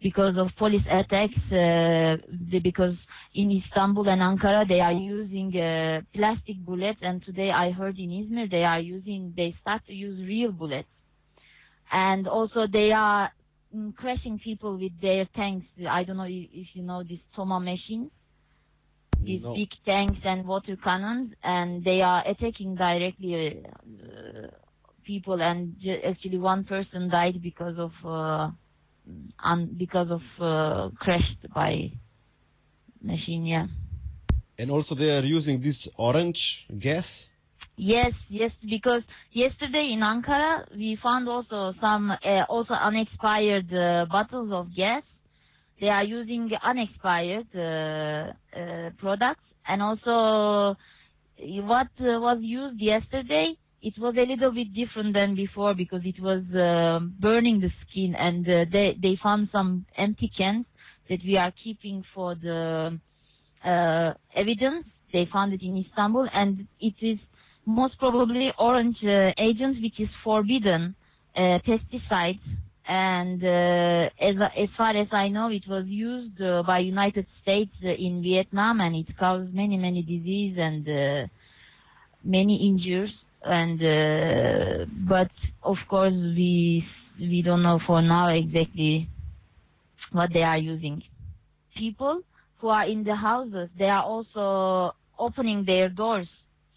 because 0.00 0.36
of 0.36 0.48
police 0.56 0.84
attacks, 0.90 1.38
uh, 1.52 2.16
because 2.62 2.94
in 3.34 3.50
Istanbul 3.50 4.08
and 4.08 4.22
Ankara 4.22 4.68
they 4.68 4.80
are 4.80 4.92
using 4.92 5.56
uh, 5.58 6.02
plastic 6.14 6.58
bullets, 6.64 6.98
and 7.02 7.24
today 7.24 7.50
I 7.50 7.70
heard 7.70 7.98
in 7.98 8.10
Izmir 8.10 8.50
they 8.50 8.64
are 8.64 8.80
using, 8.80 9.32
they 9.36 9.54
start 9.60 9.86
to 9.86 9.94
use 9.94 10.18
real 10.26 10.52
bullets, 10.52 10.88
and 11.90 12.28
also 12.28 12.66
they 12.66 12.92
are 12.92 13.30
mm, 13.74 13.94
crashing 13.96 14.38
people 14.38 14.76
with 14.76 15.00
their 15.00 15.24
tanks. 15.34 15.66
I 15.88 16.04
don't 16.04 16.18
know 16.18 16.28
if 16.28 16.68
you 16.74 16.82
know 16.82 17.02
these 17.02 17.20
Toma 17.34 17.58
machines, 17.58 18.10
these 19.22 19.42
no. 19.42 19.54
big 19.54 19.70
tanks 19.86 20.20
and 20.24 20.46
water 20.46 20.76
cannons, 20.76 21.32
and 21.42 21.82
they 21.84 22.02
are 22.02 22.22
attacking 22.28 22.74
directly 22.74 23.64
uh, 23.64 24.48
people, 25.04 25.42
and 25.42 25.74
actually 26.06 26.38
one 26.38 26.64
person 26.64 27.08
died 27.08 27.40
because 27.42 27.78
of 27.78 27.92
uh, 28.04 28.50
and 29.42 29.78
because 29.78 30.10
of 30.10 30.22
uh, 30.40 30.90
crashed 30.98 31.52
by 31.54 31.90
machine. 33.02 33.46
Yeah. 33.46 33.66
And 34.58 34.70
also 34.70 34.94
they 34.94 35.16
are 35.16 35.24
using 35.24 35.60
this 35.60 35.88
orange 35.96 36.66
gas. 36.78 37.26
Yes, 37.76 38.12
yes, 38.30 38.52
because 38.68 39.02
yesterday 39.32 39.92
in 39.92 40.00
Ankara 40.00 40.64
we 40.74 40.96
found 40.96 41.28
also 41.28 41.74
some 41.80 42.10
uh, 42.10 42.44
also 42.48 42.72
unexpired 42.72 43.72
uh, 43.72 44.06
bottles 44.10 44.50
of 44.50 44.74
gas. 44.74 45.02
They 45.78 45.88
are 45.90 46.04
using 46.04 46.50
unexpired 46.62 47.48
uh, 47.54 48.32
uh 48.58 48.90
products, 48.96 49.44
and 49.68 49.82
also 49.82 50.78
what 51.38 51.88
uh, 52.00 52.18
was 52.18 52.38
used 52.40 52.80
yesterday 52.80 53.58
it 53.88 53.96
was 53.98 54.16
a 54.16 54.26
little 54.26 54.50
bit 54.50 54.74
different 54.74 55.14
than 55.14 55.36
before 55.36 55.72
because 55.72 56.04
it 56.04 56.18
was 56.18 56.42
uh, 56.52 56.98
burning 57.20 57.60
the 57.60 57.70
skin 57.82 58.16
and 58.16 58.42
uh, 58.48 58.64
they, 58.68 58.98
they 59.00 59.14
found 59.22 59.48
some 59.52 59.86
empty 59.96 60.28
cans 60.36 60.66
that 61.08 61.22
we 61.24 61.36
are 61.36 61.52
keeping 61.52 62.04
for 62.12 62.34
the 62.34 62.98
uh, 63.64 64.12
evidence. 64.34 64.84
They 65.12 65.26
found 65.32 65.52
it 65.52 65.62
in 65.62 65.76
Istanbul 65.76 66.28
and 66.32 66.66
it 66.80 66.94
is 67.00 67.18
most 67.64 67.96
probably 68.00 68.52
orange 68.58 69.04
uh, 69.04 69.32
agent 69.38 69.80
which 69.80 70.00
is 70.00 70.08
forbidden 70.24 70.96
uh, 71.36 71.60
pesticides 71.64 72.48
and 72.88 73.38
uh, 73.44 74.10
as, 74.18 74.34
as 74.56 74.68
far 74.76 74.96
as 74.96 75.08
I 75.12 75.28
know 75.28 75.48
it 75.48 75.68
was 75.68 75.86
used 75.86 76.38
by 76.66 76.80
United 76.80 77.26
States 77.40 77.74
in 77.82 78.20
Vietnam 78.20 78.80
and 78.80 78.96
it 78.96 79.16
caused 79.16 79.54
many 79.54 79.76
many 79.76 80.02
disease 80.02 80.56
and 80.58 81.30
many 82.24 82.68
injuries 82.68 83.14
and 83.46 83.82
uh, 83.82 84.84
but 85.06 85.30
of 85.62 85.76
course 85.88 86.12
we 86.12 86.86
we 87.18 87.42
don't 87.42 87.62
know 87.62 87.80
for 87.86 88.02
now 88.02 88.28
exactly 88.28 89.08
what 90.12 90.32
they 90.32 90.42
are 90.42 90.58
using. 90.58 91.02
People 91.76 92.22
who 92.58 92.68
are 92.68 92.86
in 92.86 93.04
the 93.04 93.14
houses, 93.14 93.68
they 93.78 93.88
are 93.88 94.02
also 94.02 94.94
opening 95.18 95.64
their 95.64 95.88
doors 95.88 96.28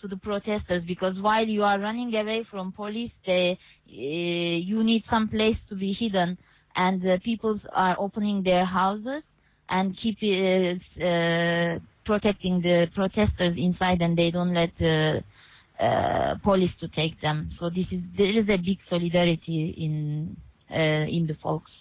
to 0.01 0.07
the 0.07 0.17
protesters 0.17 0.83
because 0.83 1.19
while 1.19 1.45
you 1.45 1.63
are 1.63 1.79
running 1.79 2.13
away 2.15 2.45
from 2.49 2.71
police, 2.71 3.11
they, 3.25 3.57
uh, 3.88 3.91
you 3.91 4.83
need 4.83 5.03
some 5.09 5.27
place 5.27 5.57
to 5.67 5.75
be 5.75 5.93
hidden, 5.93 6.38
and 6.75 7.05
uh, 7.05 7.17
people 7.23 7.59
are 7.73 7.95
opening 7.99 8.43
their 8.43 8.65
houses 8.65 9.23
and 9.69 9.97
keep 9.97 10.17
uh, 10.23 11.03
uh 11.03 11.79
protecting 12.05 12.59
the 12.61 12.89
protesters 12.95 13.55
inside, 13.57 14.01
and 14.01 14.17
they 14.17 14.31
don't 14.31 14.53
let 14.53 14.71
uh, 15.79 16.38
police 16.43 16.74
to 16.79 16.88
take 16.88 17.19
them. 17.21 17.50
So 17.59 17.69
this 17.69 17.88
is 17.91 18.01
there 18.17 18.33
is 18.39 18.50
a 18.50 18.57
big 18.57 18.79
solidarity 18.89 19.74
in 19.77 20.36
uh, 20.69 21.05
in 21.07 21.27
the 21.27 21.36
folks. 21.36 21.71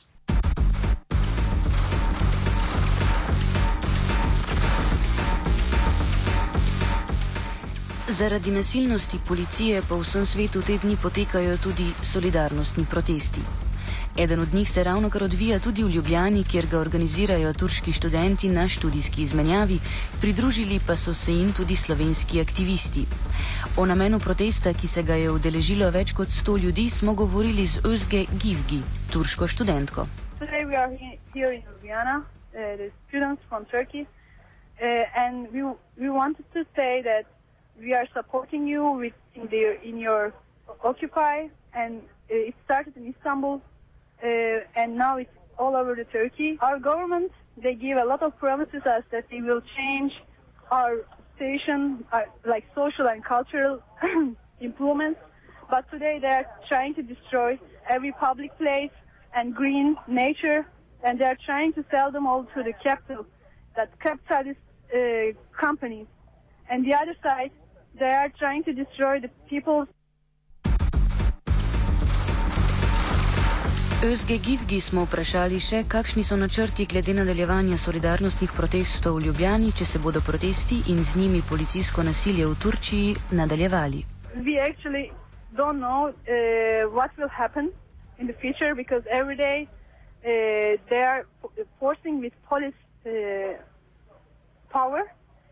Zaradi 8.08 8.50
nasilnosti 8.50 9.18
policije 9.28 9.82
po 9.88 10.00
vsem 10.00 10.26
svetu 10.26 10.62
te 10.62 10.78
dni 10.78 10.96
potekajo 11.02 11.56
tudi 11.58 11.92
solidarnostni 12.02 12.84
protesti. 12.90 13.67
Eden 14.18 14.40
od 14.40 14.54
njih 14.54 14.70
se 14.70 14.84
ravno 14.84 15.10
kar 15.10 15.22
odvija 15.22 15.58
tudi 15.58 15.84
v 15.84 15.90
Ljubljani, 15.94 16.44
kjer 16.50 16.66
ga 16.70 16.78
organizirajo 16.78 17.52
turški 17.52 17.92
študenti 17.92 18.48
na 18.48 18.68
študijski 18.68 19.22
izmenjavi, 19.22 19.78
pridružili 20.20 20.80
pa 20.86 20.96
so 20.96 21.14
se 21.14 21.32
jim 21.32 21.52
tudi 21.56 21.76
slovenski 21.76 22.40
aktivisti. 22.40 23.04
O 23.76 23.86
namenu 23.86 24.18
protesta, 24.18 24.72
ki 24.80 24.88
se 24.88 25.02
ga 25.02 25.14
je 25.14 25.30
udeležilo 25.30 25.90
več 25.90 26.12
kot 26.18 26.34
100 26.38 26.56
ljudi, 26.64 26.90
smo 26.90 27.14
govorili 27.14 27.66
z 27.66 27.84
Özge 27.90 28.24
Givgi, 28.42 28.80
turško 29.12 29.46
študentko. 29.46 30.06
Today 30.40 30.66
we 30.66 30.74
are 30.82 30.90
here 31.34 31.54
in 31.54 31.62
Ljubljana, 31.70 32.16
uh, 32.18 32.58
the 32.82 32.90
students 33.06 33.42
from 33.48 33.64
Turkey, 33.70 34.02
uh, 34.02 35.22
and 35.22 35.46
we, 35.54 35.62
we 36.02 36.10
wanted 36.10 36.44
to 36.52 36.60
say 36.74 37.02
that 37.02 37.24
we 37.78 37.94
are 37.94 38.08
supporting 38.18 38.66
you 38.66 38.82
with 38.98 39.14
in, 39.34 39.46
the, 39.46 39.78
in 39.88 39.96
your 40.02 40.32
Occupy, 40.82 41.48
and 41.72 42.02
uh, 42.02 42.48
it 42.50 42.54
started 42.64 42.96
in 42.96 43.14
Istanbul, 43.14 43.60
and 44.22 44.96
now 44.96 45.16
it's 45.16 45.30
all 45.58 45.76
over 45.76 45.94
the 45.94 46.04
Turkey. 46.04 46.58
Our 46.60 46.78
government, 46.78 47.32
they 47.56 47.74
give 47.74 47.98
a 47.98 48.04
lot 48.04 48.22
of 48.22 48.36
promises 48.38 48.82
us 48.86 49.02
that 49.10 49.26
they 49.30 49.40
will 49.40 49.62
change 49.76 50.12
our 50.70 51.04
station, 51.36 52.04
uh, 52.12 52.22
like 52.44 52.64
social 52.74 53.08
and 53.08 53.24
cultural 53.24 53.82
improvements. 54.60 55.20
But 55.70 55.90
today 55.90 56.18
they 56.20 56.28
are 56.28 56.46
trying 56.68 56.94
to 56.94 57.02
destroy 57.02 57.58
every 57.88 58.12
public 58.12 58.56
place 58.58 58.90
and 59.34 59.54
green 59.54 59.96
nature, 60.06 60.66
and 61.02 61.18
they 61.18 61.24
are 61.24 61.38
trying 61.44 61.72
to 61.74 61.84
sell 61.90 62.10
them 62.10 62.26
all 62.26 62.44
to 62.54 62.62
the 62.62 62.72
capital, 62.82 63.26
that 63.76 63.98
capitalist 64.00 64.60
uh, 64.94 64.98
companies. 65.58 66.06
And 66.70 66.84
the 66.84 66.94
other 66.94 67.14
side, 67.22 67.50
they 67.98 68.10
are 68.10 68.30
trying 68.38 68.64
to 68.64 68.72
destroy 68.72 69.20
the 69.20 69.30
people's 69.48 69.88
Özge 73.98 74.36
Givgi 74.38 74.78
smo 74.80 75.02
vprašali 75.04 75.56
še, 75.58 75.78
kakšni 75.90 76.22
so 76.22 76.36
načrti 76.38 76.84
glede 76.86 77.16
nadaljevanja 77.18 77.74
solidarnostnih 77.82 78.52
protestov 78.54 79.16
v 79.16 79.24
Ljubljani, 79.24 79.72
če 79.74 79.86
se 79.90 79.98
bodo 79.98 80.20
protesti 80.22 80.76
in 80.92 81.00
z 81.02 81.18
njimi 81.18 81.40
policijsko 81.48 82.04
nasilje 82.06 82.46
v 82.46 82.54
Turčiji 82.62 83.16
nadaljevali. 83.34 84.04
Don't 85.58 85.82
know 85.82 86.14
uh, 86.14 86.86
what 86.94 87.10
will 87.18 87.32
happen 87.40 87.72
in 88.20 88.30
the 88.30 88.36
future 88.38 88.72
because 88.76 89.02
every 89.10 89.34
day 89.34 89.66
uh, 89.66 90.78
they 90.90 91.02
are 91.02 91.26
forcing 91.80 92.22
with 92.22 92.34
police 92.46 92.78
uh, 93.02 93.58
power. 94.70 95.02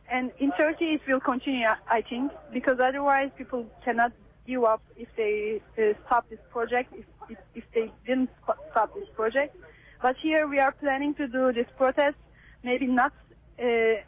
And 0.06 0.30
in 0.38 0.52
Turkey 0.54 0.94
it 0.94 1.02
will 1.08 1.18
continue, 1.18 1.66
I 1.90 2.00
think, 2.02 2.30
because 2.52 2.78
otherwise 2.78 3.30
people 3.36 3.66
cannot 3.84 4.12
give 4.46 4.62
up 4.62 4.82
if 4.96 5.08
they 5.16 5.58
uh, 5.58 5.98
stop 6.06 6.30
this 6.30 6.38
project. 6.54 6.94
If 6.94 7.06
if, 7.28 7.38
if 7.54 7.64
they 7.74 7.90
didn't 8.06 8.30
stop 8.70 8.94
this 8.94 9.08
project. 9.16 9.56
But 10.02 10.16
here 10.22 10.46
we 10.46 10.58
are 10.58 10.72
planning 10.72 11.14
to 11.14 11.26
do 11.26 11.52
this 11.52 11.66
protest, 11.76 12.16
maybe 12.62 12.86
not 12.86 13.12
uh, 13.58 13.64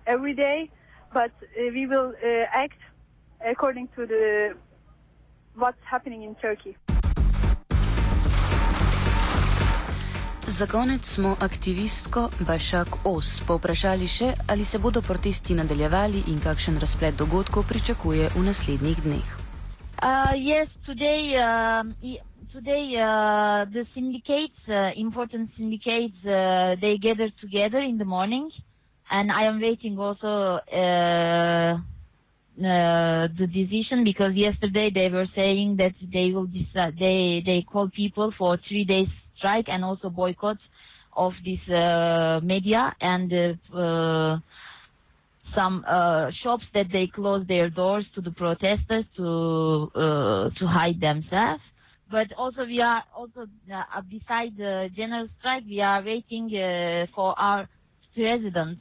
every 0.07 0.35
day, 0.35 0.71
but 1.13 1.33
uh, 1.43 1.49
we 1.73 1.87
will 1.87 2.13
uh, 2.13 2.65
act 2.65 2.81
according 3.45 3.89
to 3.97 4.07
the 4.07 4.55
what's 5.55 5.85
happening 5.85 6.23
in 6.23 6.35
Turkey. 6.35 6.77
Za 10.49 10.67
konec 10.67 11.05
smo 11.05 11.37
aktivistko 11.41 12.31
Bašak 12.47 12.89
Os 13.05 13.41
povprašali 13.47 14.07
še, 14.07 14.33
ali 14.49 14.65
se 14.65 14.79
bodo 14.79 15.03
protesti 15.03 15.55
nadaljevali 15.55 16.23
in 16.33 16.41
kakšen 16.41 16.81
razplet 16.81 17.19
dogodkov 17.21 17.69
pričakuje 17.69 18.31
v 18.35 18.45
naslednjih 18.47 19.03
dneh. 19.05 19.29
Uh, 20.03 20.33
yes, 20.35 20.69
today 20.87 21.37
uh, 21.37 21.85
today 22.53 22.95
uh, 22.97 23.65
the 23.71 23.87
syndicates, 23.95 24.59
uh, 24.69 24.91
important 24.97 25.51
syndicates, 25.57 26.17
uh, 26.25 26.77
they 26.81 26.97
gather 26.97 27.31
together 27.41 27.79
in 27.79 27.99
the 27.99 28.05
morning, 28.05 28.51
and 29.11 29.31
I 29.31 29.45
am 29.45 29.61
waiting 29.61 29.99
also 29.99 30.27
uh, 30.27 31.79
uh, 31.79 31.79
the 32.59 33.47
decision 33.53 34.05
because 34.05 34.35
yesterday 34.35 34.91
they 34.91 35.09
were 35.09 35.27
saying 35.35 35.77
that 35.77 35.95
they 36.13 36.31
will 36.31 36.47
decide, 36.47 36.99
they 36.99 37.43
they 37.45 37.63
call 37.63 37.89
people 37.89 38.33
for 38.37 38.59
three 38.69 38.85
days 38.85 39.09
strike 39.37 39.69
and 39.69 39.85
also 39.85 40.11
boycott 40.11 40.59
of 41.17 41.35
this 41.45 41.61
uh, 41.69 42.41
media 42.43 42.95
and 43.01 43.59
some 45.57 45.85
uh, 45.87 46.31
shops 46.43 46.65
that 46.75 46.91
they 46.93 47.07
close 47.07 47.47
their 47.47 47.71
doors 47.71 48.05
to 48.15 48.21
the 48.21 48.31
protesters 48.31 49.05
to 49.17 49.91
uh, 49.95 50.51
to 50.59 50.67
hide 50.67 51.01
themselves 51.01 51.63
but 52.11 52.33
also 52.37 52.65
we 52.65 52.81
are 52.81 53.05
also 53.15 53.47
uh, 53.73 54.01
beside 54.03 54.57
the 54.57 54.91
general 54.97 55.29
strike 55.39 55.65
we 55.67 55.81
are 55.81 56.03
waiting 56.03 56.55
uh, 56.57 57.07
for 57.15 57.39
our 57.39 57.69
president 58.15 58.79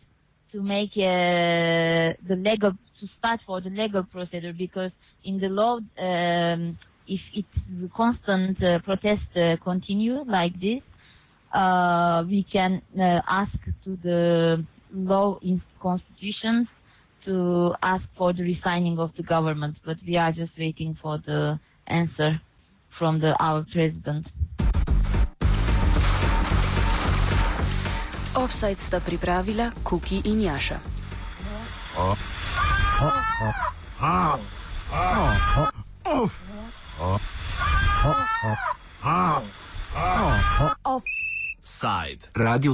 to 0.52 0.62
make 0.62 0.92
uh, 0.98 2.14
the 2.28 2.36
legal 2.38 2.72
to 3.00 3.08
start 3.18 3.40
for 3.46 3.62
the 3.62 3.70
legal 3.70 4.04
procedure 4.04 4.54
because 4.54 4.92
in 5.24 5.40
the 5.40 5.50
law 5.50 5.80
um, 6.00 6.78
if 7.08 7.22
it's 7.34 7.94
constant 7.96 8.62
uh, 8.64 8.80
protest 8.80 9.24
continue 9.64 10.24
like 10.26 10.60
this 10.60 10.82
we 12.28 12.44
can 12.52 12.82
ask 13.28 13.58
to 13.84 13.98
the 14.04 14.66
law 14.94 15.38
in 15.42 15.62
constitutions 15.82 16.68
to 17.26 17.74
ask 17.84 18.04
for 18.18 18.32
the 18.34 18.42
resigning 18.42 18.98
of 19.00 19.12
the 19.18 19.24
government. 19.24 19.76
But 19.86 19.98
we 20.08 20.16
are 20.16 20.32
just 20.32 20.52
waiting 20.58 20.98
for 21.02 21.18
the 21.18 21.60
answer 21.86 22.42
from 22.98 23.20
the, 23.20 23.36
our 23.40 23.64
president. 23.72 24.28
Offside 28.36 28.78
sta 28.78 29.00
pripravila 29.00 29.72
Kuki 29.84 30.22
in 30.26 30.42
Jaša. 30.42 30.80
Offside. 40.86 42.30
Radio 42.34 42.58